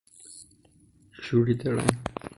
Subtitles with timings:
[1.23, 1.99] شوریده رنگ